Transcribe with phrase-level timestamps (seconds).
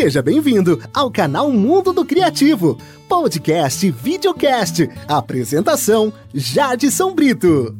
[0.00, 4.88] Seja bem-vindo ao canal Mundo do Criativo, podcast e videocast.
[5.08, 7.76] Apresentação: Jadson Brito.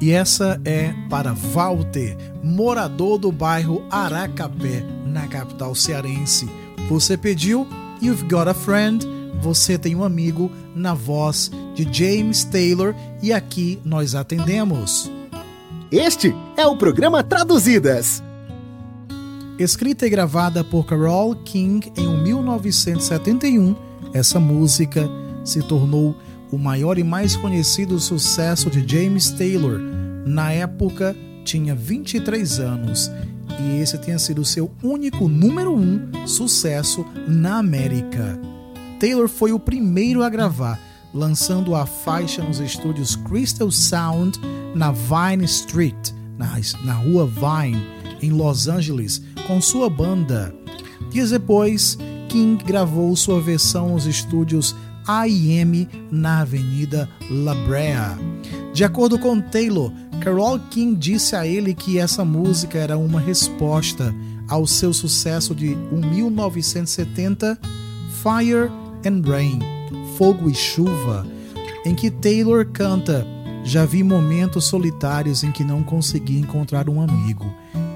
[0.00, 6.50] E essa é para Walter, morador do bairro Aracapé, na capital cearense.
[6.88, 7.64] Você pediu
[8.02, 9.06] You've Got a Friend,
[9.40, 15.08] você tem um amigo, na voz de James Taylor, e aqui nós atendemos.
[15.92, 18.20] Este é o programa Traduzidas
[19.60, 23.76] Escrita e gravada por Carole King em 1971,
[24.14, 25.06] essa música
[25.44, 26.16] se tornou
[26.50, 29.78] o maior e mais conhecido sucesso de James Taylor.
[30.24, 33.10] Na época, tinha 23 anos
[33.60, 38.40] e esse tenha sido seu único número um sucesso na América.
[38.98, 40.80] Taylor foi o primeiro a gravar,
[41.12, 44.40] lançando a faixa nos estúdios Crystal Sound
[44.74, 50.54] na Vine Street, na, na rua Vine em Los Angeles com sua banda.
[51.10, 54.76] Dias depois, King gravou sua versão nos estúdios
[55.08, 58.16] AIM na Avenida La Brea.
[58.72, 59.90] De acordo com Taylor,
[60.20, 64.14] Carole King disse a ele que essa música era uma resposta
[64.48, 67.58] ao seu sucesso de 1970
[68.22, 68.70] Fire
[69.04, 69.58] and Rain,
[70.16, 71.26] Fogo e Chuva,
[71.84, 73.26] em que Taylor canta
[73.64, 77.52] Já vi momentos solitários em que não consegui encontrar um amigo.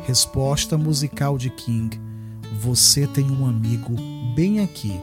[0.06, 2.00] Resposta musical de King:
[2.60, 3.94] Você tem um amigo
[4.34, 5.00] bem aqui.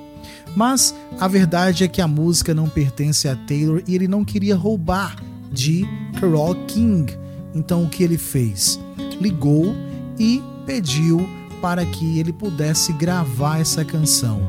[0.55, 4.55] Mas a verdade é que a música não pertence a Taylor e ele não queria
[4.55, 5.16] roubar
[5.52, 5.85] de
[6.19, 7.17] Carole King.
[7.53, 8.79] Então o que ele fez?
[9.19, 9.73] Ligou
[10.19, 11.27] e pediu
[11.61, 14.41] para que ele pudesse gravar essa canção,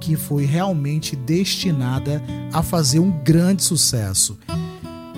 [0.00, 4.38] que foi realmente destinada a fazer um grande sucesso.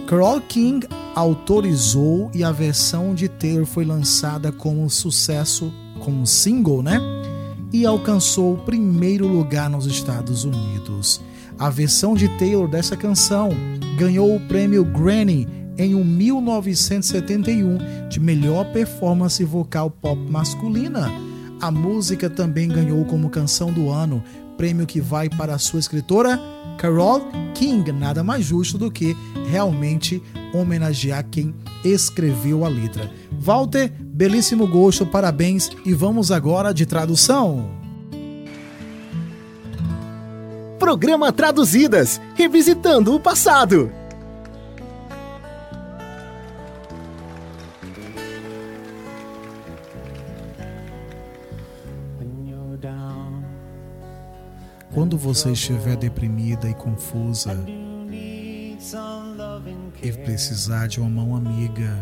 [0.06, 7.00] Carole King autorizou e a versão de Taylor foi lançada como sucesso, como single, né?
[7.72, 11.20] E alcançou o primeiro lugar nos Estados Unidos.
[11.58, 13.50] A versão de Taylor dessa canção
[13.98, 21.10] ganhou o prêmio Grammy em 1971 de melhor performance vocal pop masculina.
[21.60, 24.22] A música também ganhou como canção do ano,
[24.56, 26.40] prêmio que vai para sua escritora
[26.78, 27.24] Carole
[27.54, 29.14] King, nada mais justo do que
[29.50, 33.10] realmente homenagear quem escreveu a letra.
[33.32, 37.70] Walter, belíssimo gosto, parabéns e vamos agora de tradução.
[40.78, 43.92] Programa Traduzidas, revisitando o passado.
[54.92, 57.56] Quando você estiver deprimida e confusa
[60.02, 61.96] e precisar de uma mão amiga.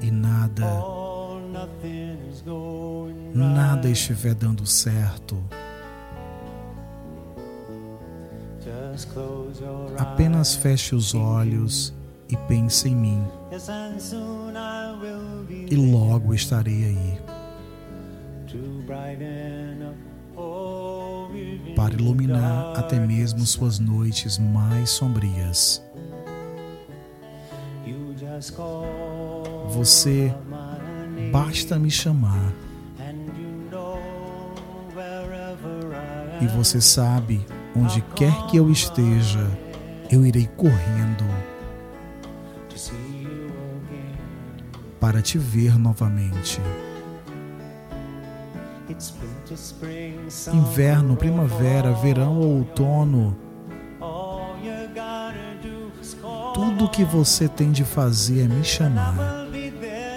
[0.00, 0.82] E nada,
[3.34, 5.42] nada estiver dando certo,
[9.98, 11.94] apenas feche os olhos
[12.28, 13.24] e pense em mim,
[15.70, 17.20] e logo estarei aí.
[21.76, 25.82] Para iluminar até mesmo suas noites mais sombrias.
[29.68, 30.34] Você
[31.30, 32.52] basta me chamar.
[36.40, 39.48] E você sabe, onde quer que eu esteja,
[40.10, 41.24] eu irei correndo
[44.98, 46.60] para te ver novamente.
[50.52, 53.36] Inverno, primavera, verão ou outono.
[56.54, 59.46] Tudo que você tem de fazer é me chamar.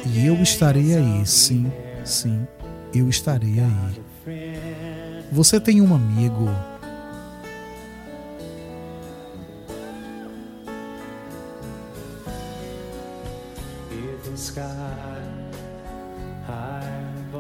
[0.06, 1.72] E eu estarei aí, sim,
[2.04, 2.46] sim,
[2.94, 5.26] eu estarei aí.
[5.32, 6.50] Você tem um amigo.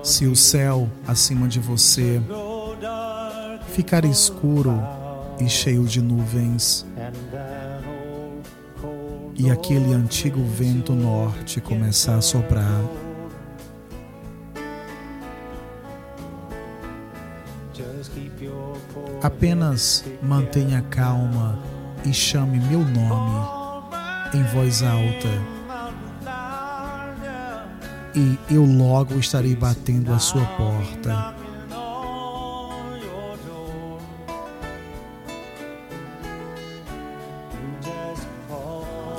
[0.04, 2.22] Se o céu acima de você
[3.74, 4.82] ficar escuro
[5.40, 6.86] e cheio de nuvens,
[9.38, 12.82] e aquele antigo vento norte começar a soprar,
[19.22, 21.60] apenas mantenha calma
[22.06, 23.48] e chame meu nome
[24.34, 25.56] em voz alta
[28.16, 31.45] e eu logo estarei batendo a sua porta.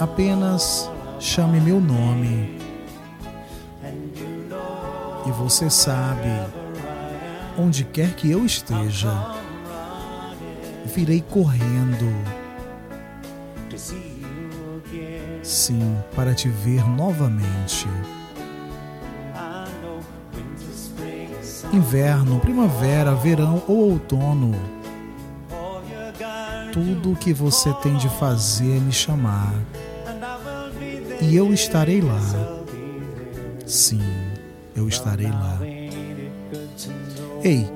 [0.06, 0.88] Apenas
[1.18, 2.58] chame meu nome.
[5.26, 6.30] E você sabe
[7.58, 9.10] onde quer que eu esteja,
[10.94, 12.06] virei correndo.
[15.42, 17.88] Sim, para te ver novamente.
[21.72, 24.54] Inverno, primavera, verão ou outono.
[26.72, 29.52] Tudo o que você tem de fazer é me chamar.
[31.20, 32.20] E eu estarei lá.
[33.66, 34.02] Sim,
[34.74, 35.58] eu estarei lá.
[37.42, 37.68] Ei,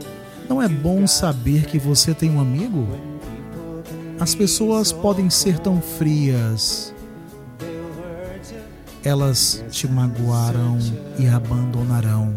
[0.48, 2.86] não é bom saber que você tem um amigo?
[4.18, 6.94] As pessoas podem ser tão frias.
[9.02, 10.78] Elas te magoarão
[11.18, 12.36] e abandonarão.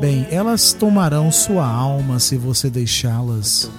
[0.00, 3.70] Bem, elas tomarão sua alma se você deixá-las.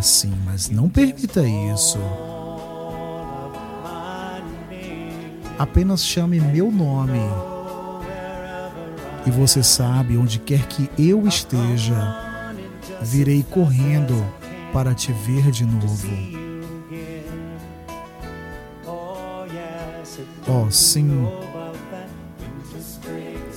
[0.00, 1.98] Ah, sim, mas não permita isso.
[5.58, 7.20] Apenas chame meu nome.
[9.26, 11.94] E você sabe, onde quer que eu esteja,
[13.02, 14.26] virei correndo
[14.72, 16.08] para te ver de novo.
[20.48, 21.28] Oh, sim.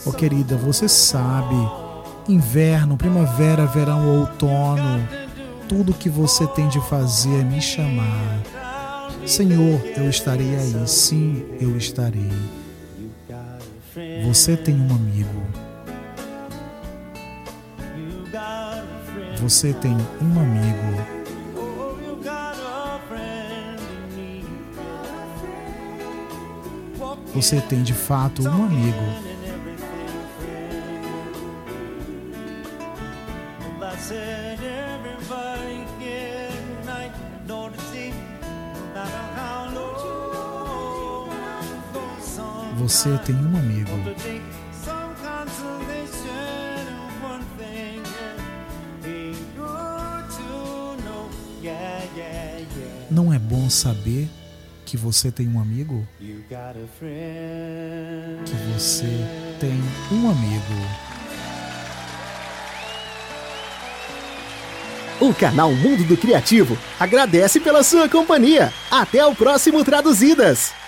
[0.06, 1.56] Oh, querida, você sabe,
[2.28, 5.23] inverno, primavera, verão, outono,
[5.74, 8.44] tudo que você tem de fazer é me chamar.
[9.26, 10.88] Senhor, eu estarei aí.
[10.88, 12.30] Sim, eu estarei.
[14.24, 15.44] Você tem um amigo.
[19.42, 21.08] Você tem um amigo.
[27.34, 29.34] Você tem de fato um amigo.
[42.84, 43.92] Você tem um amigo.
[53.10, 54.30] Não é bom saber
[54.86, 56.06] que você tem um amigo?
[58.46, 59.08] Que você
[59.62, 59.82] tem
[60.12, 60.74] um amigo.
[65.22, 68.74] O canal Mundo do Criativo agradece pela sua companhia.
[68.92, 70.83] Até o próximo Traduzidas!